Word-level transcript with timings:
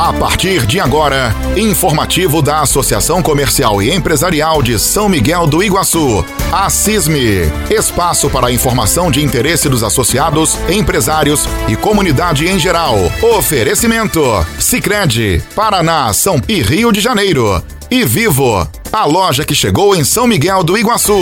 A 0.00 0.12
partir 0.12 0.64
de 0.64 0.78
agora, 0.78 1.34
informativo 1.56 2.40
da 2.40 2.60
Associação 2.60 3.20
Comercial 3.20 3.82
e 3.82 3.92
Empresarial 3.92 4.62
de 4.62 4.78
São 4.78 5.08
Miguel 5.08 5.44
do 5.44 5.60
Iguaçu, 5.60 6.24
a 6.52 6.70
CISME. 6.70 7.50
Espaço 7.68 8.30
para 8.30 8.52
informação 8.52 9.10
de 9.10 9.20
interesse 9.24 9.68
dos 9.68 9.82
associados, 9.82 10.56
empresários 10.70 11.48
e 11.66 11.74
comunidade 11.74 12.46
em 12.46 12.60
geral. 12.60 12.94
Oferecimento: 13.20 14.22
Sicredi, 14.60 15.42
Paraná, 15.56 16.12
São 16.12 16.40
e 16.48 16.62
Rio 16.62 16.92
de 16.92 17.00
Janeiro. 17.00 17.60
E 17.90 18.04
Vivo, 18.04 18.68
a 18.92 19.04
loja 19.04 19.44
que 19.44 19.54
chegou 19.54 19.96
em 19.96 20.04
São 20.04 20.28
Miguel 20.28 20.62
do 20.62 20.78
Iguaçu. 20.78 21.18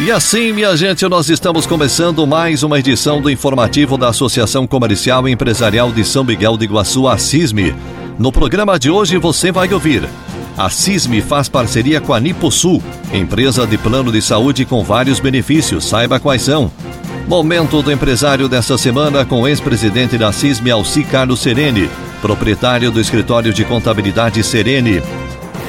E 0.00 0.12
assim, 0.12 0.52
minha 0.52 0.76
gente, 0.76 1.04
nós 1.08 1.28
estamos 1.28 1.66
começando 1.66 2.24
mais 2.24 2.62
uma 2.62 2.78
edição 2.78 3.20
do 3.20 3.28
informativo 3.28 3.98
da 3.98 4.08
Associação 4.08 4.64
Comercial 4.64 5.28
e 5.28 5.32
Empresarial 5.32 5.90
de 5.90 6.04
São 6.04 6.22
Miguel 6.22 6.56
do 6.56 6.64
Iguaçu, 6.64 7.06
a 7.06 7.18
CISME. 7.18 7.74
No 8.18 8.32
programa 8.32 8.76
de 8.80 8.90
hoje 8.90 9.16
você 9.16 9.52
vai 9.52 9.72
ouvir. 9.72 10.02
A 10.56 10.68
CISME 10.68 11.20
faz 11.20 11.48
parceria 11.48 12.00
com 12.00 12.12
a 12.12 12.18
Niposul, 12.18 12.82
empresa 13.12 13.64
de 13.64 13.78
plano 13.78 14.10
de 14.10 14.20
saúde 14.20 14.64
com 14.64 14.82
vários 14.82 15.20
benefícios. 15.20 15.84
Saiba 15.84 16.18
quais 16.18 16.42
são. 16.42 16.68
Momento 17.28 17.80
do 17.80 17.92
empresário 17.92 18.48
desta 18.48 18.76
semana 18.76 19.24
com 19.24 19.42
o 19.42 19.46
ex-presidente 19.46 20.18
da 20.18 20.32
CISME, 20.32 20.72
Alci 20.72 21.04
Carlos 21.04 21.38
Serene, 21.38 21.88
proprietário 22.20 22.90
do 22.90 23.00
escritório 23.00 23.54
de 23.54 23.64
contabilidade 23.64 24.42
Serene. 24.42 25.00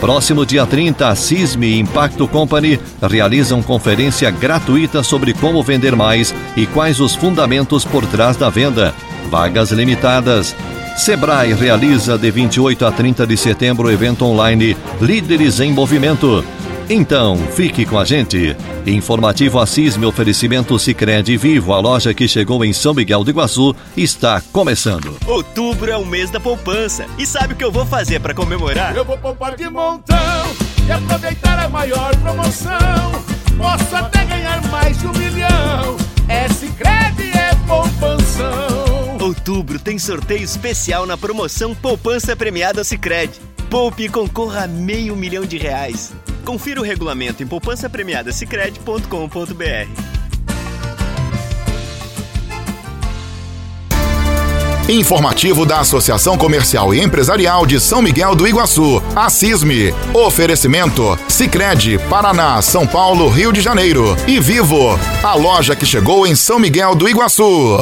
Próximo 0.01 0.43
dia 0.43 0.65
30, 0.65 1.07
a 1.07 1.15
CISME 1.15 1.67
e 1.67 1.79
Impacto 1.79 2.27
Company 2.27 2.79
realizam 2.99 3.61
conferência 3.61 4.31
gratuita 4.31 5.03
sobre 5.03 5.35
como 5.35 5.61
vender 5.61 5.95
mais 5.95 6.33
e 6.57 6.65
quais 6.65 6.99
os 6.99 7.13
fundamentos 7.13 7.85
por 7.85 8.07
trás 8.07 8.35
da 8.37 8.49
venda. 8.49 8.95
Vagas 9.29 9.69
limitadas. 9.69 10.55
Sebrae 10.99 11.53
realiza 11.53 12.17
de 12.17 12.29
28 12.29 12.85
a 12.85 12.91
30 12.91 13.25
de 13.25 13.37
setembro 13.37 13.87
o 13.87 13.91
evento 13.91 14.25
online 14.25 14.75
Líderes 14.99 15.61
em 15.61 15.71
Movimento. 15.71 16.43
Então, 16.89 17.37
fique 17.37 17.85
com 17.85 17.97
a 17.97 18.03
gente. 18.03 18.55
Informativo 18.85 19.59
Assisme 19.59 20.05
Oferecimento 20.05 20.77
Sicredi 20.77 21.37
Vivo, 21.37 21.71
a 21.71 21.79
loja 21.79 22.13
que 22.13 22.27
chegou 22.27 22.65
em 22.65 22.73
São 22.73 22.93
Miguel 22.93 23.23
do 23.23 23.29
Iguaçu, 23.29 23.73
está 23.95 24.41
começando. 24.51 25.15
Outubro 25.25 25.89
é 25.89 25.95
o 25.95 26.05
mês 26.05 26.29
da 26.29 26.39
poupança. 26.39 27.05
E 27.17 27.25
sabe 27.25 27.53
o 27.53 27.55
que 27.55 27.63
eu 27.63 27.71
vou 27.71 27.85
fazer 27.85 28.19
para 28.19 28.33
comemorar? 28.33 28.93
Eu 28.93 29.05
vou 29.05 29.17
poupar 29.17 29.55
de 29.55 29.69
montão 29.69 30.17
e 30.85 30.91
aproveitar 30.91 31.59
a 31.59 31.69
maior 31.69 32.13
promoção. 32.17 33.11
Posso 33.57 33.95
até 33.95 34.28
Outubro 39.49 39.79
tem 39.79 39.97
sorteio 39.97 40.43
especial 40.43 41.07
na 41.07 41.17
promoção 41.17 41.73
Poupança 41.73 42.35
Premiada 42.35 42.83
Sicredi. 42.83 43.41
Poupe 43.67 44.03
e 44.03 44.09
concorra 44.09 44.65
a 44.65 44.67
meio 44.67 45.15
milhão 45.15 45.43
de 45.43 45.57
reais. 45.57 46.11
Confira 46.45 46.79
o 46.79 46.83
regulamento 46.83 47.41
em 47.41 47.47
poupançapremiadasicredi.com.br. 47.47 49.89
Informativo 54.87 55.65
da 55.65 55.79
Associação 55.79 56.37
Comercial 56.37 56.93
e 56.93 57.01
Empresarial 57.01 57.65
de 57.65 57.79
São 57.79 58.03
Miguel 58.03 58.35
do 58.35 58.47
Iguaçu, 58.47 59.01
a 59.15 59.31
CISME. 59.31 59.91
Oferecimento: 60.13 61.17
Sicredi, 61.27 61.97
Paraná, 62.07 62.61
São 62.61 62.85
Paulo, 62.85 63.27
Rio 63.27 63.51
de 63.51 63.61
Janeiro. 63.61 64.15
E 64.27 64.39
Vivo, 64.39 64.89
a 65.23 65.33
loja 65.33 65.75
que 65.75 65.87
chegou 65.87 66.27
em 66.27 66.35
São 66.35 66.59
Miguel 66.59 66.93
do 66.93 67.09
Iguaçu. 67.09 67.79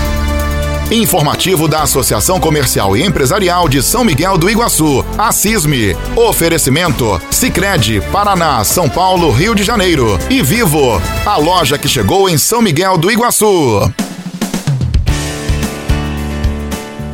Informativo 0.91 1.69
da 1.69 1.82
Associação 1.82 2.41
Comercial 2.41 2.97
e 2.97 3.05
Empresarial 3.05 3.69
de 3.69 3.82
São 3.82 4.03
Miguel 4.03 4.38
do 4.38 4.49
Iguaçu, 4.49 5.05
a 5.19 5.31
CISME. 5.31 5.94
Oferecimento: 6.16 7.20
Sicredi, 7.31 8.00
Paraná, 8.10 8.65
São 8.65 8.88
Paulo, 8.88 9.31
Rio 9.31 9.55
de 9.55 9.62
Janeiro. 9.62 10.19
E 10.31 10.41
Vivo, 10.41 11.00
a 11.26 11.37
loja 11.37 11.76
que 11.76 11.88
chegou 11.88 12.26
em 12.26 12.38
São 12.38 12.62
Miguel 12.62 12.97
do 12.97 13.10
Iguaçu. 13.10 13.93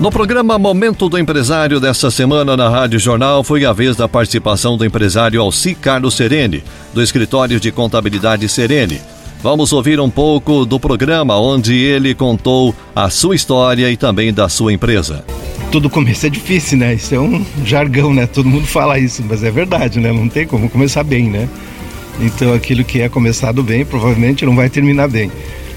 No 0.01 0.11
programa 0.11 0.59
Momento 0.59 1.09
do 1.09 1.17
Empresário 1.17 1.79
desta 1.79 2.11
semana 2.11 2.57
na 2.57 2.69
Rádio 2.69 2.99
Jornal 2.99 3.45
foi 3.45 3.65
a 3.65 3.73
vez 3.73 3.97
da 3.97 4.09
participação 4.09 4.77
do 4.77 4.85
empresário 4.85 5.41
Alci 5.41 5.75
Carlos 5.75 6.15
Serene, 6.15 6.65
do 6.93 7.01
escritório 7.01 7.61
de 7.61 7.71
contabilidade 7.71 8.49
Serene. 8.49 9.01
Vamos 9.41 9.73
ouvir 9.73 10.01
um 10.01 10.11
pouco 10.11 10.67
do 10.67 10.81
programa 10.81 11.39
onde 11.39 11.75
ele 11.75 12.15
contou 12.15 12.75
a 12.95 13.09
sua 13.09 13.37
história 13.37 13.91
e 13.91 13.97
também 13.97 14.33
da 14.33 14.49
sua 14.49 14.73
empresa. 14.73 15.25
Tudo 15.71 15.89
começo 15.89 16.27
é 16.27 16.31
difícil, 16.31 16.79
né? 16.79 16.95
Isso 16.95 17.15
é 17.15 17.21
um 17.21 17.45
jargão, 17.65 18.13
né? 18.13 18.27
Todo 18.27 18.49
mundo 18.49 18.67
fala 18.67 18.99
isso, 18.99 19.23
mas 19.27 19.45
é 19.45 19.51
verdade, 19.51 20.01
né? 20.01 20.13
Não 20.13 20.29
tem 20.29 20.47
como 20.47 20.69
começar 20.69 21.05
bem, 21.05 21.31
né? 21.31 21.49
Então 22.21 22.53
aquilo 22.53 22.85
que 22.85 23.01
é 23.01 23.09
começado 23.09 23.63
bem 23.63 23.85
provavelmente 23.85 24.45
não 24.45 24.57
vai 24.57 24.69
terminar 24.69 25.09
bem. 25.09 25.31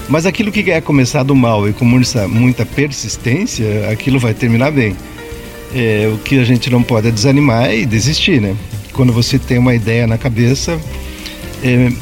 Mas 0.08 0.24
aquilo 0.24 0.50
que 0.50 0.70
é 0.70 0.80
começado 0.80 1.34
mal 1.34 1.68
e 1.68 1.72
com 1.72 1.84
muita, 1.84 2.64
persistência, 2.64 3.90
aquilo 3.90 4.18
vai 4.18 4.32
terminar 4.32 4.70
bem. 4.70 4.96
É, 5.74 6.10
o 6.12 6.16
que 6.18 6.38
a 6.38 6.44
gente 6.44 6.70
não 6.70 6.82
pode 6.82 7.08
é 7.08 7.10
desanimar 7.10 7.74
e 7.74 7.84
desistir, 7.84 8.40
né? 8.40 8.56
Quando 8.94 9.12
você 9.12 9.38
tem 9.38 9.58
uma 9.58 9.74
ideia 9.74 10.06
na 10.06 10.16
cabeça, 10.16 10.80
é, 11.62 11.92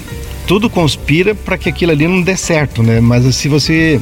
tudo 0.47 0.71
conspira 0.71 1.35
para 1.35 1.59
que 1.59 1.69
aquilo 1.69 1.91
ali 1.91 2.07
não 2.07 2.23
dê 2.23 2.37
certo, 2.37 2.81
né? 2.81 3.01
Mas 3.01 3.35
se 3.35 3.49
você 3.49 4.01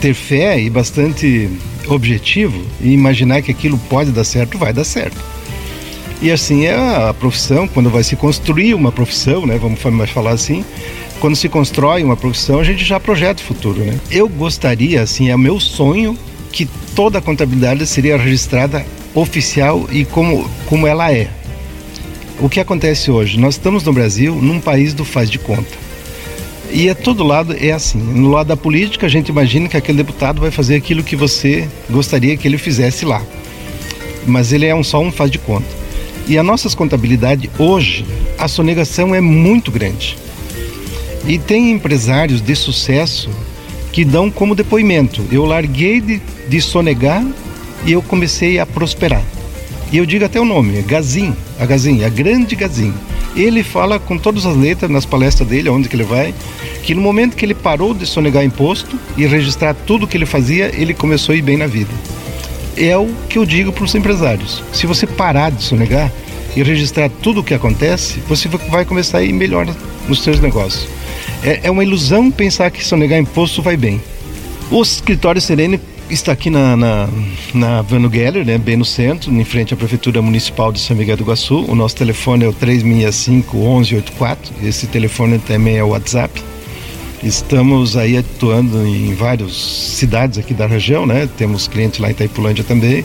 ter 0.00 0.14
fé 0.14 0.60
e 0.60 0.70
bastante 0.70 1.50
objetivo 1.88 2.62
e 2.80 2.92
imaginar 2.92 3.42
que 3.42 3.50
aquilo 3.50 3.76
pode 3.88 4.12
dar 4.12 4.24
certo, 4.24 4.56
vai 4.56 4.72
dar 4.72 4.84
certo. 4.84 5.16
E 6.20 6.30
assim 6.30 6.66
é 6.66 6.74
a 6.74 7.12
profissão, 7.12 7.66
quando 7.66 7.90
vai 7.90 8.04
se 8.04 8.14
construir 8.14 8.74
uma 8.74 8.92
profissão, 8.92 9.44
né, 9.44 9.58
vamos 9.58 9.80
falar 10.10 10.30
assim, 10.30 10.64
quando 11.22 11.36
se 11.36 11.48
constrói 11.48 12.02
uma 12.02 12.16
profissão, 12.16 12.58
a 12.58 12.64
gente 12.64 12.84
já 12.84 12.98
projeta 12.98 13.40
o 13.40 13.44
futuro, 13.46 13.84
né? 13.84 13.96
Eu 14.10 14.28
gostaria, 14.28 15.00
assim, 15.00 15.30
é 15.30 15.36
o 15.36 15.38
meu 15.38 15.60
sonho 15.60 16.18
que 16.50 16.68
toda 16.96 17.20
a 17.20 17.22
contabilidade 17.22 17.86
seria 17.86 18.16
registrada 18.16 18.84
oficial 19.14 19.86
e 19.92 20.04
como, 20.04 20.50
como 20.66 20.84
ela 20.84 21.12
é. 21.12 21.30
O 22.40 22.48
que 22.48 22.58
acontece 22.58 23.08
hoje? 23.08 23.38
Nós 23.38 23.54
estamos 23.54 23.84
no 23.84 23.92
Brasil, 23.92 24.34
num 24.34 24.58
país 24.58 24.94
do 24.94 25.04
faz 25.04 25.30
de 25.30 25.38
conta. 25.38 25.70
E 26.72 26.90
a 26.90 26.94
todo 26.96 27.22
lado 27.22 27.54
é 27.56 27.70
assim. 27.70 27.98
No 27.98 28.28
lado 28.28 28.48
da 28.48 28.56
política, 28.56 29.06
a 29.06 29.08
gente 29.08 29.28
imagina 29.28 29.68
que 29.68 29.76
aquele 29.76 29.98
deputado 29.98 30.40
vai 30.40 30.50
fazer 30.50 30.74
aquilo 30.74 31.04
que 31.04 31.14
você 31.14 31.68
gostaria 31.88 32.36
que 32.36 32.48
ele 32.48 32.58
fizesse 32.58 33.04
lá. 33.04 33.22
Mas 34.26 34.52
ele 34.52 34.66
é 34.66 34.74
um, 34.74 34.82
só 34.82 35.00
um 35.00 35.12
faz 35.12 35.30
de 35.30 35.38
conta. 35.38 35.68
E 36.26 36.36
a 36.36 36.42
nossa 36.42 36.68
contabilidade 36.76 37.48
hoje, 37.60 38.04
a 38.36 38.48
sonegação 38.48 39.14
é 39.14 39.20
muito 39.20 39.70
grande. 39.70 40.16
E 41.26 41.38
tem 41.38 41.70
empresários 41.70 42.40
de 42.40 42.54
sucesso 42.56 43.30
que 43.92 44.04
dão 44.04 44.30
como 44.30 44.54
depoimento: 44.54 45.24
eu 45.30 45.44
larguei 45.44 46.00
de, 46.00 46.20
de 46.48 46.60
sonegar 46.60 47.24
e 47.84 47.92
eu 47.92 48.02
comecei 48.02 48.58
a 48.58 48.66
prosperar. 48.66 49.22
E 49.92 49.98
eu 49.98 50.06
digo 50.06 50.24
até 50.24 50.40
o 50.40 50.44
nome, 50.44 50.78
é 50.78 50.82
Gazin, 50.82 51.34
a 51.60 51.66
Gazin, 51.66 52.02
a 52.02 52.08
grande 52.08 52.56
Gazin. 52.56 52.94
Ele 53.36 53.62
fala 53.62 53.98
com 53.98 54.16
todas 54.16 54.46
as 54.46 54.56
letras 54.56 54.90
nas 54.90 55.04
palestras 55.04 55.46
dele, 55.46 55.68
aonde 55.68 55.88
que 55.88 55.96
ele 55.96 56.04
vai, 56.04 56.34
que 56.82 56.94
no 56.94 57.02
momento 57.02 57.36
que 57.36 57.44
ele 57.44 57.54
parou 57.54 57.92
de 57.92 58.06
sonegar 58.06 58.42
imposto 58.42 58.98
e 59.16 59.26
registrar 59.26 59.74
tudo 59.74 60.06
que 60.06 60.16
ele 60.16 60.26
fazia, 60.26 60.70
ele 60.74 60.94
começou 60.94 61.34
a 61.34 61.36
ir 61.36 61.42
bem 61.42 61.56
na 61.56 61.66
vida. 61.66 61.90
É 62.76 62.96
o 62.96 63.08
que 63.28 63.38
eu 63.38 63.44
digo 63.44 63.70
para 63.70 63.84
os 63.84 63.94
empresários. 63.94 64.62
Se 64.72 64.86
você 64.86 65.06
parar 65.06 65.50
de 65.50 65.62
sonegar 65.62 66.10
e 66.56 66.62
registrar 66.62 67.10
tudo 67.10 67.40
o 67.40 67.44
que 67.44 67.54
acontece, 67.54 68.18
você 68.26 68.48
vai 68.48 68.84
começar 68.86 69.18
a 69.18 69.22
ir 69.22 69.32
melhor 69.32 69.66
nos 70.08 70.22
seus 70.22 70.40
negócios. 70.40 70.88
É, 71.42 71.60
é 71.64 71.70
uma 71.70 71.82
ilusão 71.82 72.30
pensar 72.30 72.70
que 72.70 72.84
sonegar 72.84 73.18
imposto 73.18 73.60
vai 73.60 73.76
bem. 73.76 74.00
O 74.70 74.80
escritório 74.80 75.40
Serene 75.40 75.80
está 76.08 76.32
aqui 76.32 76.50
na, 76.50 76.76
na, 76.76 77.08
na 77.52 77.82
Vano 77.82 78.10
Geller, 78.10 78.44
né, 78.44 78.58
bem 78.58 78.76
no 78.76 78.84
centro, 78.84 79.32
em 79.32 79.44
frente 79.44 79.74
à 79.74 79.76
Prefeitura 79.76 80.22
Municipal 80.22 80.72
de 80.72 80.78
São 80.78 80.96
Miguel 80.96 81.16
do 81.16 81.24
Iguaçu. 81.24 81.64
O 81.68 81.74
nosso 81.74 81.96
telefone 81.96 82.44
é 82.44 82.48
o 82.48 82.52
365 82.52 83.56
1184. 83.56 84.52
Esse 84.62 84.86
telefone 84.86 85.38
também 85.38 85.76
é 85.76 85.84
o 85.84 85.88
WhatsApp. 85.88 86.42
Estamos 87.22 87.96
aí 87.96 88.16
atuando 88.16 88.84
em 88.84 89.14
várias 89.14 89.54
cidades 89.54 90.38
aqui 90.38 90.52
da 90.52 90.66
região, 90.66 91.06
né? 91.06 91.28
Temos 91.36 91.68
clientes 91.68 92.00
lá 92.00 92.08
em 92.08 92.12
Itaipulândia 92.12 92.64
também. 92.64 93.04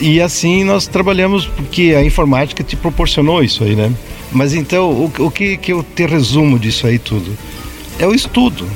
E 0.00 0.20
assim 0.20 0.64
nós 0.64 0.86
trabalhamos 0.86 1.46
porque 1.46 1.94
a 1.96 2.02
informática 2.02 2.64
te 2.64 2.76
proporcionou 2.76 3.42
isso 3.42 3.62
aí, 3.62 3.76
né? 3.76 3.92
Mas 4.30 4.54
então, 4.54 4.90
o, 4.90 5.12
o 5.18 5.30
que, 5.30 5.58
que 5.58 5.72
eu 5.72 5.82
te 5.82 6.06
resumo 6.06 6.58
disso 6.58 6.86
aí 6.86 6.98
tudo? 6.98 7.36
É 7.98 8.06
o 8.06 8.14
estudo. 8.14 8.68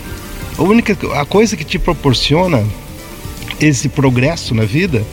A 0.59 0.63
única 0.63 0.97
a 1.19 1.25
coisa 1.25 1.57
que 1.57 1.65
te 1.65 1.79
proporciona 1.79 2.65
esse 3.61 3.89
progresso 3.89 4.55
na 4.55 4.65
vida 4.65 5.05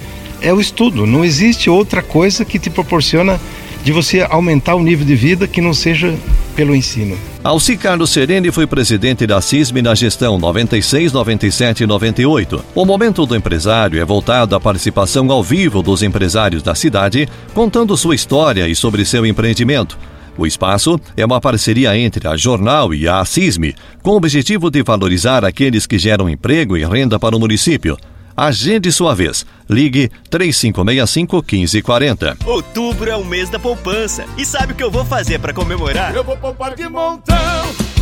é 0.42 0.54
o 0.54 0.60
estudo. 0.60 1.06
Não 1.06 1.24
existe 1.24 1.70
outra 1.70 2.02
coisa 2.02 2.44
que 2.44 2.60
te 2.60 2.70
proporciona 2.70 3.40
de 3.84 3.92
você 3.92 4.26
aumentar 4.30 4.76
o 4.76 4.84
nível 4.84 5.06
de 5.06 5.16
vida 5.16 5.48
que 5.48 5.62
não 5.62 5.74
seja 5.74 6.16
pelo 6.56 6.76
ensino. 6.76 7.18
Alci 7.44 7.76
Carlos 7.76 8.12
Sereni 8.12 8.52
foi 8.52 8.66
presidente 8.66 9.28
da 9.28 9.42
CISM 9.42 9.82
na 9.82 9.94
gestão 9.94 10.38
96, 10.38 11.12
97 11.12 11.84
e 11.84 11.88
98. 11.88 12.64
O 12.74 12.86
momento 12.86 13.26
do 13.26 13.36
empresário 13.36 14.00
é 14.00 14.06
voltado 14.06 14.56
à 14.56 14.60
participação 14.60 15.30
ao 15.32 15.44
vivo 15.44 15.82
dos 15.82 16.02
empresários 16.04 16.64
da 16.64 16.76
cidade, 16.76 17.28
contando 17.54 17.98
sua 17.98 18.16
história 18.16 18.68
e 18.68 18.76
sobre 18.76 19.04
seu 19.04 19.26
empreendimento. 19.26 19.98
O 20.38 20.48
espaço 20.48 21.00
é 21.16 21.26
uma 21.26 21.40
parceria 21.40 21.98
entre 21.98 22.28
a 22.28 22.36
Jornal 22.36 22.94
e 22.94 23.08
a 23.08 23.24
CISM, 23.24 23.74
com 24.02 24.12
o 24.12 24.18
objetivo 24.18 24.72
de 24.72 24.82
valorizar 24.82 25.46
aqueles 25.46 25.86
que 25.86 26.00
geram 26.00 26.30
emprego 26.30 26.76
e 26.76 26.84
renda 26.84 27.20
para 27.20 27.36
o 27.36 27.40
município. 27.40 27.98
Agende 28.36 28.92
sua 28.92 29.14
vez. 29.14 29.46
Ligue 29.70 30.10
3565 30.30 31.38
1540. 31.38 32.38
Outubro 32.46 33.10
é 33.10 33.16
o 33.16 33.24
mês 33.24 33.50
da 33.50 33.60
poupança. 33.60 34.26
E 34.38 34.46
sabe 34.46 34.74
o 34.74 34.76
que 34.76 34.84
eu 34.84 34.90
vou 34.90 35.06
fazer 35.06 35.40
para 35.40 35.54
comemorar? 35.54 36.16
Eu 36.16 36.24
vou 36.24 36.36
poupar 36.36 36.76
de 36.76 36.90
montão 36.90 37.36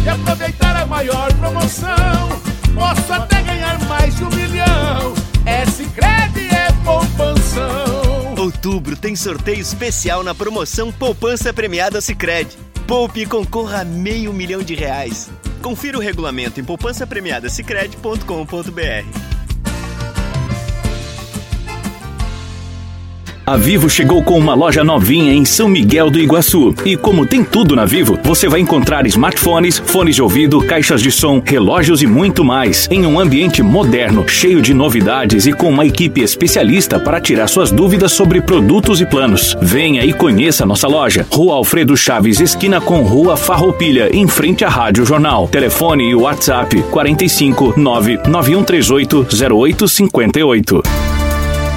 e 0.04 0.10
aproveitar 0.10 0.78
a 0.78 0.86
maior 0.86 1.34
promoção. 1.34 2.30
Posso 2.74 3.14
até 3.14 3.42
ganhar 3.42 3.78
mais 3.88 4.16
de 4.16 4.24
um 4.24 4.30
milhão. 4.30 5.14
É 5.46 5.66
poupanção. 5.66 6.11
Outubro 8.64 8.96
tem 8.96 9.16
sorteio 9.16 9.60
especial 9.60 10.24
na 10.24 10.36
promoção 10.36 10.92
Poupança 10.92 11.52
Premiada 11.52 12.00
Sicredi. 12.00 12.56
Poupe 12.86 13.22
e 13.22 13.26
concorra 13.26 13.82
a 13.82 13.84
meio 13.84 14.32
milhão 14.32 14.62
de 14.62 14.76
reais. 14.76 15.32
Confira 15.64 15.98
o 15.98 16.00
regulamento 16.00 16.60
em 16.60 16.64
poupançapremiadasicredi.com.br. 16.64 19.31
A 23.52 23.58
Vivo 23.58 23.90
chegou 23.90 24.24
com 24.24 24.40
uma 24.40 24.54
loja 24.54 24.82
novinha 24.82 25.34
em 25.34 25.44
São 25.44 25.68
Miguel 25.68 26.10
do 26.10 26.18
Iguaçu. 26.18 26.74
E 26.86 26.96
como 26.96 27.26
tem 27.26 27.44
tudo 27.44 27.76
na 27.76 27.84
Vivo, 27.84 28.18
você 28.24 28.48
vai 28.48 28.62
encontrar 28.62 29.06
smartphones, 29.08 29.78
fones 29.78 30.16
de 30.16 30.22
ouvido, 30.22 30.62
caixas 30.62 31.02
de 31.02 31.12
som, 31.12 31.42
relógios 31.46 32.02
e 32.02 32.08
muito 32.08 32.46
mais, 32.46 32.88
em 32.90 33.06
um 33.06 33.20
ambiente 33.20 33.62
moderno, 33.62 34.26
cheio 34.26 34.62
de 34.62 34.74
novidades 34.74 35.48
e 35.48 35.52
com 35.52 35.70
uma 35.70 35.86
equipe 35.86 36.22
especialista 36.22 36.98
para 36.98 37.20
tirar 37.20 37.50
suas 37.50 37.72
dúvidas 37.72 38.14
sobre 38.14 38.40
produtos 38.40 39.02
e 39.02 39.06
planos. 39.06 39.58
Venha 39.62 40.06
e 40.06 40.14
conheça 40.14 40.66
nossa 40.66 40.88
loja. 40.88 41.28
Rua 41.30 41.56
Alfredo 41.56 41.98
Chaves, 41.98 42.40
esquina 42.40 42.80
com 42.80 43.02
Rua 43.02 43.36
Farroupilha, 43.36 44.16
em 44.16 44.30
frente 44.30 44.64
à 44.64 44.70
Rádio 44.70 45.06
Jornal. 45.06 45.50
Telefone 45.50 46.10
e 46.10 46.16
WhatsApp 46.16 46.82
45 46.84 47.74
99138 47.76 49.28
0858. 49.54 51.21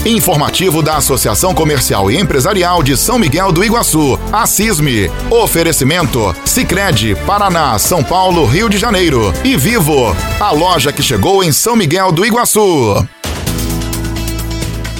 Informativo 0.06 0.82
da 0.82 0.98
Associação 0.98 1.54
Comercial 1.54 2.10
e 2.10 2.20
Empresarial 2.20 2.82
de 2.82 2.94
São 2.94 3.18
Miguel 3.18 3.50
do 3.50 3.64
Iguaçu, 3.64 4.20
a 4.30 4.46
CISME. 4.46 5.10
Oferecimento: 5.30 6.36
Sicredi, 6.44 7.16
Paraná, 7.26 7.78
São 7.78 8.04
Paulo, 8.04 8.44
Rio 8.44 8.68
de 8.68 8.76
Janeiro 8.76 9.32
e 9.42 9.56
Vivo, 9.56 10.14
a 10.38 10.50
loja 10.50 10.92
que 10.92 11.02
chegou 11.02 11.42
em 11.42 11.50
São 11.52 11.74
Miguel 11.74 12.12
do 12.12 12.22
Iguaçu. 12.22 13.08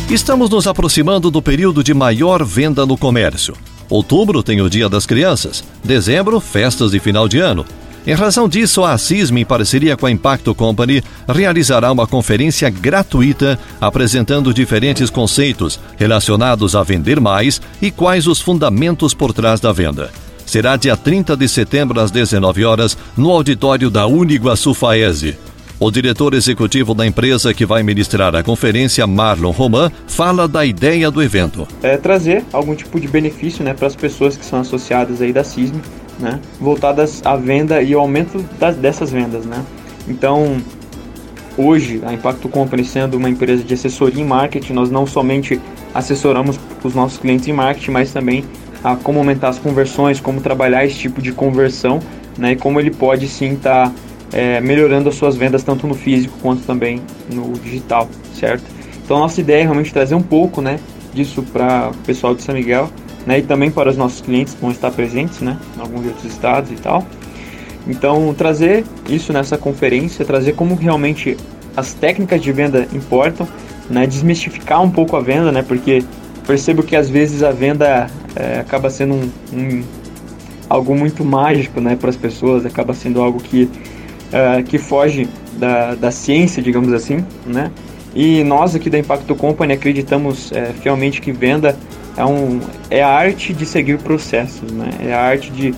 Estamos 0.09 0.49
nos 0.49 0.67
aproximando 0.67 1.31
do 1.31 1.43
período 1.43 1.85
de 1.85 1.93
maior 1.93 2.43
venda 2.43 2.87
no 2.87 2.97
comércio. 2.97 3.55
Outubro 3.91 4.43
tem 4.43 4.63
o 4.63 4.71
Dia 4.71 4.89
das 4.89 5.05
Crianças, 5.05 5.63
dezembro, 5.85 6.41
festas 6.41 6.93
de 6.93 6.99
final 6.99 7.29
de 7.29 7.39
ano. 7.41 7.67
Em 8.07 8.13
razão 8.13 8.47
disso, 8.47 8.85
a 8.85 8.99
CISM, 8.99 9.39
em 9.39 9.45
parceria 9.47 9.97
com 9.97 10.05
a 10.05 10.11
Impacto 10.11 10.55
Company, 10.55 11.03
realizará 11.27 11.91
uma 11.91 12.07
conferência 12.07 12.69
gratuita 12.69 13.59
apresentando 13.81 14.53
diferentes 14.53 15.09
conceitos 15.09 15.81
relacionados 15.97 16.77
a 16.77 16.83
vender 16.83 17.19
mais 17.19 17.63
e 17.81 17.91
quais 17.91 18.27
os 18.27 18.43
fundamentos 18.43 19.15
por 19.15 19.33
trás 19.33 19.59
da 19.59 19.73
venda. 19.73 20.11
Será 20.45 20.77
dia 20.77 20.99
30 20.99 21.35
de 21.35 21.49
setembro 21.49 21.99
às 21.99 22.11
19 22.11 22.63
horas 22.67 22.99
no 23.17 23.31
auditório 23.31 23.89
da 23.89 24.07
Uniguaçu 24.07 24.75
Faese. 24.75 25.39
O 25.81 25.91
diretor 25.91 26.35
executivo 26.35 26.95
da 26.95 27.07
empresa 27.07 27.55
que 27.55 27.65
vai 27.65 27.83
ministrar 27.83 28.37
a 28.37 28.43
conferência, 28.43 29.07
Marlon 29.07 29.51
Roman, 29.51 29.91
fala 30.07 30.47
da 30.47 30.65
ideia 30.65 31.11
do 31.11 31.23
evento. 31.23 31.67
É 31.83 31.97
trazer 31.97 32.45
algum 32.53 32.75
tipo 32.75 33.01
de 33.01 33.09
benefício 33.09 33.65
né, 33.65 33.73
para 33.73 33.87
as 33.87 33.97
pessoas 33.97 34.37
que 34.37 34.45
são 34.45 34.61
associadas 34.61 35.23
aí 35.23 35.33
da 35.33 35.43
CISM 35.43 35.81
né, 36.19 36.41
voltadas 36.61 37.23
à 37.25 37.37
venda 37.37 37.83
e 37.83 37.95
ao 37.95 38.01
aumento 38.01 38.45
das, 38.59 38.77
dessas 38.77 39.11
vendas. 39.11 39.45
Né. 39.45 39.65
Então, 40.09 40.59
hoje, 41.57 42.01
a 42.05 42.13
Impacto 42.13 42.49
Company 42.49 42.85
sendo 42.85 43.17
uma 43.17 43.29
empresa 43.29 43.63
de 43.63 43.75
assessoria 43.75 44.23
em 44.23 44.27
marketing, 44.27 44.73
nós 44.73 44.91
não 44.91 45.07
somente 45.07 45.61
assessoramos 45.93 46.59
os 46.83 46.95
nossos 46.95 47.19
clientes 47.19 47.47
em 47.49 47.53
marketing, 47.53 47.91
mas 47.91 48.13
também 48.13 48.45
a 48.83 48.97
como 48.97 49.19
aumentar 49.19 49.49
as 49.49 49.59
conversões, 49.59 50.21
como 50.21 50.41
trabalhar 50.41 50.85
esse 50.85 50.97
tipo 50.97 51.23
de 51.23 51.33
conversão, 51.33 52.01
né, 52.37 52.53
e 52.53 52.57
como 52.57 52.81
ele 52.81 52.91
pode 52.91 53.29
sim 53.29 53.55
estar 53.55 53.89
tá, 53.89 53.93
é, 54.33 54.61
melhorando 54.61 55.09
as 55.09 55.15
suas 55.15 55.37
vendas 55.37 55.63
tanto 55.63 55.87
no 55.87 55.95
físico 55.95 56.37
quanto 56.43 56.63
também 56.65 57.01
no 57.33 57.53
digital, 57.53 58.09
certo? 58.35 58.65
Então, 59.05 59.19
nossa 59.19 59.41
ideia 59.41 59.61
é 59.61 59.63
realmente 59.63 59.93
trazer 59.93 60.15
um 60.15 60.23
pouco, 60.23 60.61
né, 60.61 60.79
disso 61.15 61.43
para 61.43 61.91
o 61.91 61.97
pessoal 61.99 62.35
de 62.35 62.43
São 62.43 62.55
Miguel 62.55 62.91
né, 63.27 63.39
e 63.39 63.43
também 63.43 63.71
para 63.71 63.91
os 63.91 63.97
nossos 63.97 64.21
clientes 64.21 64.55
que 64.55 64.61
vão 64.61 64.71
estar 64.71 64.91
presentes, 64.91 65.41
né, 65.41 65.59
em 65.77 65.81
alguns 65.81 66.07
outros 66.07 66.25
estados 66.25 66.71
e 66.71 66.77
tal. 66.77 67.07
Então, 67.87 68.35
trazer 68.37 68.85
isso 69.09 69.33
nessa 69.33 69.59
conferência, 69.59 70.25
trazer 70.25 70.55
como 70.55 70.75
realmente 70.75 71.37
as 71.77 71.93
técnicas 71.93 72.41
de 72.41 72.53
venda 72.53 72.87
importam, 72.93 73.47
né, 73.91 74.07
desmistificar 74.07 74.83
um 74.83 74.91
pouco 74.91 75.17
a 75.17 75.21
venda, 75.21 75.53
né, 75.53 75.63
porque 75.63 76.03
percebo 76.47 76.83
que 76.83 76.97
às 76.97 77.09
vezes 77.09 77.43
a 77.43 77.51
venda 77.51 78.09
é, 78.37 78.61
acaba 78.61 78.89
sendo 78.91 79.15
um, 79.15 79.31
um, 79.53 79.83
algo 80.69 80.95
muito 80.95 81.25
mágico, 81.25 81.81
né, 81.81 81.97
para 81.97 82.11
as 82.11 82.17
pessoas, 82.17 82.65
acaba 82.65 82.95
sendo 82.95 83.21
algo 83.21 83.41
que 83.41 83.69
é, 84.33 84.63
que 84.63 84.79
foge 84.79 85.29
da, 85.59 85.95
da 85.95 86.11
ciência, 86.11 86.63
digamos 86.63 86.93
assim, 86.93 87.25
né, 87.47 87.71
e 88.15 88.45
nós 88.45 88.75
aqui 88.75 88.89
da 88.89 88.99
Impacto 88.99 89.35
Company 89.35 89.73
acreditamos 89.73 90.53
é, 90.53 90.73
fielmente 90.81 91.21
que 91.21 91.33
venda 91.33 91.77
é, 92.17 92.25
um, 92.25 92.61
é 92.91 93.03
a 93.03 93.09
arte 93.09 93.53
de 93.53 93.67
seguir 93.67 93.99
processos, 93.99 94.71
né? 94.71 94.91
É 95.01 95.13
a 95.13 95.21
arte 95.21 95.51
de 95.51 95.75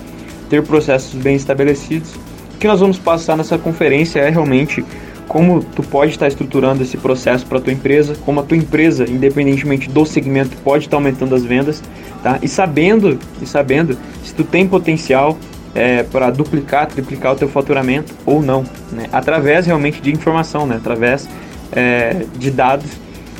ter 0.49 0.63
processos 0.63 1.13
bem 1.13 1.35
estabelecidos. 1.35 2.13
O 2.55 2.57
que 2.59 2.67
nós 2.67 2.79
vamos 2.79 2.97
passar 2.97 3.37
nessa 3.37 3.57
conferência 3.57 4.19
é 4.19 4.29
realmente 4.29 4.83
como 5.27 5.61
tu 5.61 5.83
pode 5.83 6.11
estar 6.11 6.27
estruturando 6.27 6.81
esse 6.81 6.97
processo 6.97 7.45
para 7.45 7.59
tua 7.59 7.73
empresa, 7.73 8.15
como 8.25 8.39
a 8.39 8.43
tua 8.43 8.55
empresa, 8.55 9.03
independentemente 9.09 9.89
do 9.89 10.05
segmento, 10.05 10.55
pode 10.63 10.85
estar 10.85 10.97
aumentando 10.97 11.35
as 11.35 11.43
vendas, 11.43 11.83
tá? 12.23 12.39
E 12.41 12.47
sabendo, 12.47 13.19
e 13.41 13.45
sabendo 13.45 13.97
se 14.23 14.33
tu 14.33 14.43
tem 14.43 14.67
potencial 14.67 15.37
é, 15.75 16.03
para 16.03 16.29
duplicar, 16.29 16.87
triplicar 16.87 17.33
o 17.33 17.35
teu 17.35 17.49
faturamento 17.49 18.13
ou 18.25 18.41
não, 18.41 18.63
né? 18.91 19.07
Através 19.11 19.65
realmente 19.65 20.01
de 20.01 20.11
informação, 20.11 20.65
né? 20.65 20.77
Através 20.77 21.27
é, 21.73 22.25
de 22.37 22.49
dados 22.49 22.89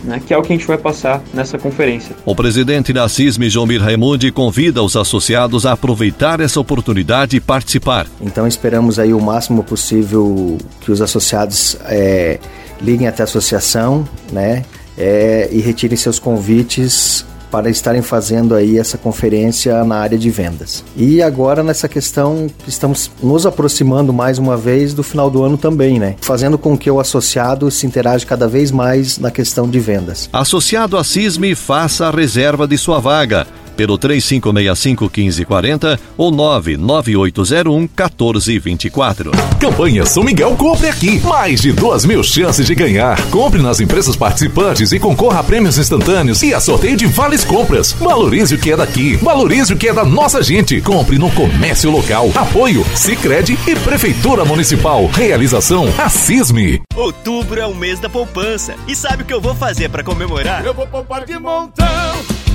né, 0.04 0.22
que 0.26 0.34
é 0.34 0.38
o 0.38 0.42
que 0.42 0.54
a 0.54 0.56
gente 0.56 0.68
vai 0.68 0.78
passar 0.78 1.22
nessa 1.34 1.58
conferência. 1.58 2.16
O 2.26 2.36
presidente 2.36 2.94
da 2.94 3.08
CISM, 3.08 3.50
Jomir 3.50 3.82
Raimundi, 3.82 4.32
convida 4.32 4.84
os 4.84 4.96
associados 4.96 5.66
a 5.66 5.74
aproveitar 5.74 6.40
essa 6.40 6.60
oportunidade 6.60 7.38
e 7.38 7.40
participar. 7.40 8.08
Então 8.22 8.48
esperamos 8.48 9.00
aí 9.00 9.14
o 9.14 9.22
máximo 9.22 9.64
possível 9.64 10.58
que 10.82 10.92
os 10.92 11.02
associados 11.02 11.78
é, 11.86 12.40
liguem 12.82 13.08
até 13.08 13.24
a 13.24 13.26
associação, 13.26 14.08
né, 14.32 14.64
é, 14.98 15.50
e 15.52 15.60
retirem 15.60 15.96
seus 15.96 16.20
convites 16.20 17.26
para 17.52 17.70
estarem 17.70 18.02
fazendo 18.02 18.56
aí 18.56 18.78
essa 18.78 18.98
conferência 18.98 19.84
na 19.84 19.98
área 19.98 20.18
de 20.18 20.30
vendas. 20.30 20.84
E 20.96 21.22
agora 21.22 21.64
nessa 21.64 21.88
questão 21.88 22.48
estamos 22.68 23.12
nos 23.22 23.46
aproximando 23.46 24.14
mais 24.14 24.38
uma 24.38 24.58
vez 24.58 24.94
do 24.94 25.04
final 25.04 25.30
do 25.30 25.44
ano 25.44 25.58
também, 25.58 26.00
né? 26.00 26.16
Fazendo 26.22 26.58
com 26.58 26.78
que 26.78 26.90
o 26.90 27.00
associado 27.00 27.70
se 27.72 27.86
interaja 27.86 28.26
cada 28.26 28.48
vez 28.48 28.72
mais 28.72 29.18
na 29.18 29.32
questão 29.32 29.70
de 29.70 29.80
vendas. 29.80 30.30
Associado 30.32 30.98
a 30.98 31.04
CISME, 31.04 31.56
faça 31.56 32.08
a 32.08 32.12
reserva 32.12 32.68
de 32.68 32.78
sua 32.78 33.00
vaga 33.00 33.48
pelo 33.78 33.98
3565-1540 34.00 36.00
ou 36.18 36.32
99801-1424. 36.32 39.30
Campanha 39.60 40.04
São 40.06 40.24
Miguel 40.24 40.56
Compre 40.56 40.88
Aqui. 40.90 41.20
Mais 41.20 41.62
de 41.62 41.72
duas 41.72 42.04
mil 42.04 42.24
chances 42.24 42.66
de 42.66 42.74
ganhar. 42.74 43.22
Compre 43.30 43.62
nas 43.62 43.80
empresas 43.80 44.16
participantes 44.16 44.92
e 44.92 45.00
concorra 45.00 45.42
a 45.42 45.44
prêmios 45.44 45.78
instantâneos 45.78 46.42
e 46.42 46.52
a 46.54 46.60
sorteio 46.60 46.98
de 46.98 47.06
vales 47.06 47.46
compras. 47.46 47.92
Valorize 47.94 48.56
o 48.56 48.58
que 48.58 48.72
é 48.72 48.78
daqui. 48.78 49.16
Valorize 49.18 49.72
o 49.74 49.78
que 49.78 49.90
é 49.90 49.94
da 49.94 50.04
nossa 50.04 50.42
gente. 50.42 50.82
Compre 50.82 51.20
no 51.20 51.30
comércio 51.32 51.92
local. 51.92 52.32
Apoio 52.36 52.84
Sicredi 52.96 53.56
e 53.68 53.76
Prefeitura 53.76 54.44
Municipal. 54.44 55.06
Realização 55.06 55.86
Assisme. 56.00 56.82
Outubro 56.96 57.60
é 57.60 57.68
o 57.68 57.76
mês 57.76 58.00
da 58.00 58.10
poupança. 58.10 58.74
E 58.88 58.96
sabe 58.96 59.22
o 59.22 59.26
que 59.26 59.34
eu 59.34 59.42
vou 59.42 59.54
fazer 59.54 59.90
para 59.90 60.04
comemorar? 60.04 60.66
Eu 60.66 60.74
vou 60.74 60.88
poupar 60.88 61.26
de 61.26 61.38
montão 61.38 61.86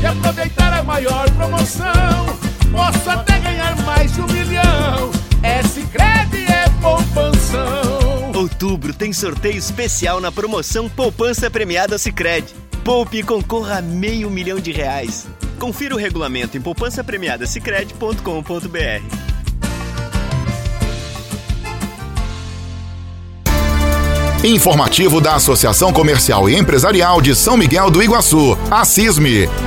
e 0.03 0.07
aproveitar 0.07 0.73
a 0.73 0.83
maior 0.83 1.31
promoção. 1.31 2.27
Posso 2.71 3.09
até 3.09 3.39
ganhar 3.39 3.77
mais 3.85 4.13
de 4.13 4.21
um 4.21 4.27
milhão. 4.27 5.13
É 5.43 5.63
Sicredi 5.63 6.45
é 6.51 6.69
poupanção. 6.81 8.33
Outubro 8.35 8.93
tem 8.93 9.13
sorteio 9.13 9.57
especial 9.57 10.21
na 10.21 10.33
promoção 10.33 10.89
Poupança 10.89 11.49
Premiada 11.51 11.99
Sicredi. 11.99 12.53
Poupe 12.85 13.19
e 13.19 13.23
concorra 13.23 13.79
a 13.79 13.83
meio 13.83 14.29
milhão 14.29 14.59
de 14.59 14.73
reais. 14.73 15.29
Confira 15.59 15.95
o 15.95 15.99
regulamento 15.99 16.59
em 16.59 16.61
poupançapremiadasicredi.com.br. 16.61 19.22
Informativo 24.45 25.21
da 25.21 25.37
Associação 25.37 25.93
Comercial 25.93 26.51
e 26.51 26.57
Empresarial 26.57 27.23
de 27.23 27.33
São 27.33 27.57
Miguel 27.57 27.89
do 27.89 28.03
Iguaçu, 28.03 28.59
a. 28.69 28.83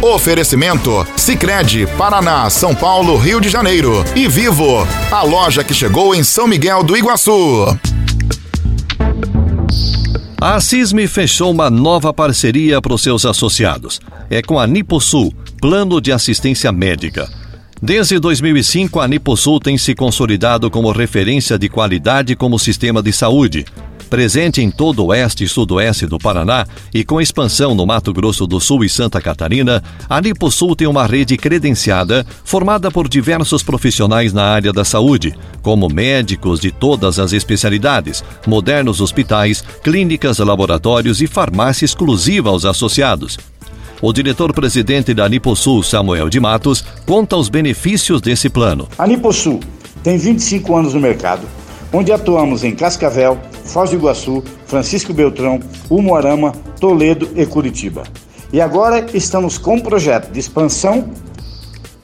Oferecimento: 0.05 1.07
Sicredi, 1.15 1.87
Paraná, 1.97 2.49
São 2.49 2.75
Paulo, 2.75 3.15
Rio 3.15 3.39
de 3.39 3.47
Janeiro. 3.47 4.03
E 4.13 4.27
Vivo, 4.27 4.85
a 5.09 5.23
loja 5.23 5.63
que 5.63 5.73
chegou 5.73 6.13
em 6.13 6.25
São 6.25 6.45
Miguel 6.45 6.83
do 6.83 6.97
Iguaçu. 6.97 7.77
A 10.41 10.59
CISME 10.59 11.07
fechou 11.07 11.51
uma 11.51 11.69
nova 11.69 12.13
parceria 12.13 12.81
para 12.81 12.93
os 12.93 13.01
seus 13.01 13.25
associados. 13.25 14.01
É 14.29 14.41
com 14.41 14.59
a 14.59 14.67
Niposul, 14.67 15.33
Plano 15.61 16.01
de 16.01 16.11
Assistência 16.11 16.69
Médica. 16.73 17.29
Desde 17.81 18.19
2005, 18.19 18.99
a 18.99 19.07
Niposul 19.07 19.57
tem 19.61 19.77
se 19.77 19.95
consolidado 19.95 20.69
como 20.69 20.91
referência 20.91 21.57
de 21.57 21.69
qualidade 21.69 22.35
como 22.35 22.59
sistema 22.59 23.01
de 23.01 23.13
saúde 23.13 23.65
presente 24.05 24.61
em 24.61 24.71
todo 24.71 25.03
o 25.03 25.07
oeste 25.07 25.43
e 25.43 25.47
sudoeste 25.47 26.05
do 26.05 26.17
Paraná 26.17 26.65
e 26.93 27.03
com 27.03 27.19
expansão 27.19 27.75
no 27.75 27.85
Mato 27.85 28.13
Grosso 28.13 28.47
do 28.47 28.59
Sul 28.59 28.83
e 28.83 28.89
Santa 28.89 29.19
Catarina, 29.19 29.83
a 30.09 30.21
Niposul 30.21 30.75
tem 30.75 30.87
uma 30.87 31.05
rede 31.05 31.37
credenciada 31.37 32.25
formada 32.43 32.89
por 32.89 33.09
diversos 33.09 33.63
profissionais 33.63 34.31
na 34.31 34.43
área 34.43 34.71
da 34.71 34.85
saúde, 34.85 35.35
como 35.61 35.89
médicos 35.89 36.59
de 36.59 36.71
todas 36.71 37.19
as 37.19 37.33
especialidades, 37.33 38.23
modernos 38.47 39.01
hospitais, 39.01 39.63
clínicas, 39.83 40.39
laboratórios 40.39 41.21
e 41.21 41.27
farmácia 41.27 41.85
exclusiva 41.85 42.49
aos 42.49 42.65
associados. 42.65 43.37
O 44.01 44.11
diretor-presidente 44.11 45.13
da 45.13 45.27
Niposul, 45.27 45.81
Samuel 45.81 46.29
de 46.29 46.39
Matos, 46.39 46.83
conta 47.05 47.35
os 47.37 47.49
benefícios 47.49 48.21
desse 48.21 48.49
plano. 48.49 48.87
A 48.97 49.07
Niposul 49.07 49.61
tem 50.03 50.17
25 50.17 50.75
anos 50.75 50.93
no 50.93 50.99
mercado, 50.99 51.47
onde 51.95 52.11
atuamos 52.11 52.65
em 52.65 52.75
Cascavel, 52.75 53.37
Foz 53.63 53.89
do 53.89 53.95
Iguaçu, 53.95 54.43
Francisco 54.65 55.13
Beltrão, 55.13 55.61
Umuarama, 55.89 56.51
Toledo 56.77 57.29
e 57.37 57.45
Curitiba. 57.45 58.03
E 58.51 58.59
agora 58.59 59.05
estamos 59.13 59.57
com 59.57 59.75
um 59.75 59.79
projeto 59.79 60.29
de 60.29 60.37
expansão 60.37 61.09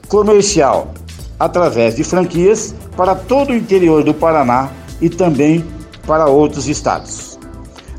comercial 0.07 0.93
através 1.37 1.97
de 1.97 2.05
franquias 2.05 2.73
para 2.95 3.15
todo 3.15 3.49
o 3.49 3.55
interior 3.55 4.01
do 4.01 4.13
Paraná 4.13 4.69
e 5.01 5.09
também 5.09 5.61
para 6.07 6.27
outros 6.27 6.69
estados. 6.69 7.37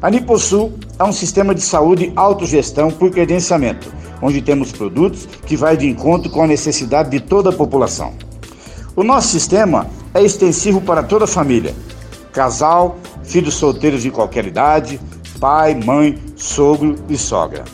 A 0.00 0.08
Niposul 0.08 0.72
é 0.98 1.04
um 1.04 1.12
sistema 1.12 1.54
de 1.54 1.60
saúde 1.60 2.10
autogestão 2.16 2.90
por 2.90 3.10
credenciamento, 3.10 3.92
onde 4.22 4.40
temos 4.40 4.72
produtos 4.72 5.28
que 5.44 5.58
vai 5.58 5.76
de 5.76 5.86
encontro 5.90 6.30
com 6.30 6.42
a 6.42 6.46
necessidade 6.46 7.10
de 7.10 7.20
toda 7.20 7.50
a 7.50 7.52
população. 7.52 8.14
O 8.96 9.04
nosso 9.04 9.28
sistema 9.28 9.86
é 10.14 10.22
extensivo 10.22 10.80
para 10.80 11.02
toda 11.02 11.24
a 11.24 11.28
família, 11.28 11.74
casal, 12.32 12.98
filhos 13.22 13.54
solteiros 13.54 14.02
de 14.02 14.10
qualquer 14.10 14.46
idade, 14.46 15.00
pai, 15.40 15.74
mãe, 15.74 16.18
sogro 16.36 16.96
e 17.08 17.16
sogra. 17.16 17.64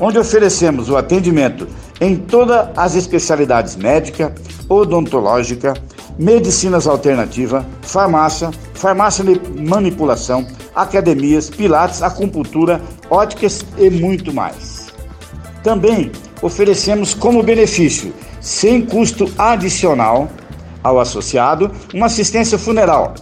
Onde 0.00 0.18
oferecemos 0.18 0.88
o 0.88 0.96
atendimento 0.96 1.66
em 2.00 2.16
todas 2.16 2.68
as 2.76 2.94
especialidades 2.94 3.74
médica, 3.74 4.32
odontológica, 4.68 5.74
medicinas 6.18 6.86
alternativas, 6.86 7.64
farmácia, 7.82 8.50
farmácia 8.74 9.24
de 9.24 9.40
manipulação, 9.60 10.46
academias, 10.74 11.50
pilates, 11.50 12.02
acupuntura, 12.02 12.80
óticas 13.10 13.64
e 13.76 13.90
muito 13.90 14.32
mais. 14.32 14.88
Também 15.62 16.12
oferecemos 16.40 17.14
como 17.14 17.42
benefício, 17.42 18.12
sem 18.40 18.86
custo 18.86 19.28
adicional 19.36 20.28
ao 20.82 21.00
associado, 21.00 21.70
uma 21.94 22.06
assistência 22.06 22.58
funeral 22.58 23.14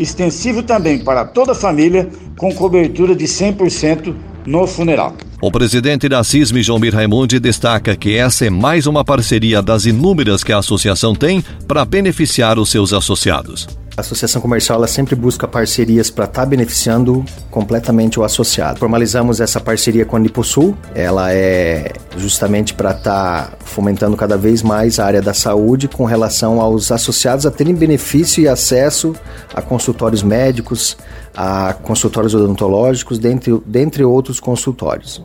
extensivo 0.00 0.62
também 0.62 0.98
para 0.98 1.26
toda 1.26 1.52
a 1.52 1.54
família, 1.54 2.08
com 2.36 2.52
cobertura 2.54 3.14
de 3.14 3.26
100% 3.26 4.14
no 4.46 4.66
funeral. 4.66 5.14
O 5.42 5.50
presidente 5.50 6.08
da 6.08 6.24
CISM, 6.24 6.56
Mir 6.80 6.94
Raimundi, 6.94 7.38
destaca 7.38 7.94
que 7.94 8.16
essa 8.16 8.46
é 8.46 8.50
mais 8.50 8.86
uma 8.86 9.04
parceria 9.04 9.60
das 9.62 9.84
inúmeras 9.84 10.42
que 10.42 10.52
a 10.52 10.58
associação 10.58 11.14
tem 11.14 11.44
para 11.68 11.84
beneficiar 11.84 12.58
os 12.58 12.70
seus 12.70 12.92
associados. 12.92 13.66
A 13.96 14.02
associação 14.02 14.40
comercial 14.40 14.78
ela 14.78 14.86
sempre 14.86 15.14
busca 15.14 15.48
parcerias 15.48 16.10
para 16.10 16.24
estar 16.24 16.42
tá 16.42 16.46
beneficiando 16.46 17.24
completamente 17.50 18.18
o 18.20 18.24
associado. 18.24 18.78
Formalizamos 18.78 19.40
essa 19.40 19.60
parceria 19.60 20.04
com 20.04 20.16
a 20.16 20.18
Niposul, 20.18 20.76
ela 20.94 21.32
é 21.32 21.92
justamente 22.16 22.72
para 22.72 22.92
estar 22.92 23.50
tá 23.50 23.56
fomentando 23.64 24.16
cada 24.16 24.36
vez 24.36 24.62
mais 24.62 24.98
a 24.98 25.04
área 25.04 25.20
da 25.20 25.34
saúde 25.34 25.88
com 25.88 26.04
relação 26.04 26.60
aos 26.60 26.92
associados 26.92 27.44
a 27.44 27.50
terem 27.50 27.74
benefício 27.74 28.42
e 28.42 28.48
acesso 28.48 29.14
a 29.52 29.60
consultórios 29.60 30.22
médicos, 30.22 30.96
a 31.36 31.74
consultórios 31.74 32.34
odontológicos, 32.34 33.18
dentre, 33.18 33.60
dentre 33.66 34.04
outros 34.04 34.38
consultórios. 34.38 35.22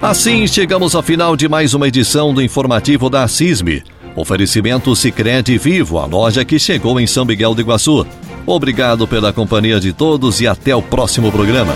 Assim 0.00 0.46
chegamos 0.46 0.94
ao 0.94 1.02
final 1.02 1.36
de 1.36 1.48
mais 1.48 1.74
uma 1.74 1.88
edição 1.88 2.32
do 2.32 2.40
informativo 2.40 3.10
da 3.10 3.26
CISME. 3.26 3.82
Oferecimento 4.18 4.96
Sicredi 4.96 5.56
Vivo, 5.58 5.96
a 5.96 6.04
loja 6.04 6.44
que 6.44 6.58
chegou 6.58 6.98
em 6.98 7.06
São 7.06 7.24
Miguel 7.24 7.54
do 7.54 7.60
Iguaçu. 7.60 8.04
Obrigado 8.44 9.06
pela 9.06 9.32
companhia 9.32 9.78
de 9.78 9.92
todos 9.92 10.40
e 10.40 10.46
até 10.46 10.74
o 10.74 10.82
próximo 10.82 11.30
programa. 11.30 11.72